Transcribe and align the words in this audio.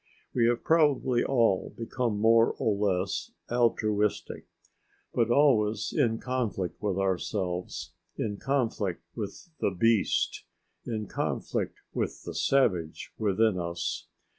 We 0.33 0.47
have 0.47 0.63
probably 0.63 1.23
all 1.23 1.75
become 1.77 2.17
more 2.19 2.53
or 2.57 2.73
less 2.91 3.33
altruistic. 3.51 4.47
But 5.13 5.29
always 5.29 5.93
in 5.95 6.17
conflict 6.17 6.81
with 6.81 6.97
ourselves, 6.97 7.93
in 8.17 8.37
conflict 8.37 9.03
with 9.15 9.51
the 9.59 9.69
beast, 9.69 10.45
in 10.87 11.05
conflict 11.05 11.81
with 11.93 12.23
the 12.23 12.33
savage 12.33 13.13
within 13.19 13.59
us. 13.59 14.07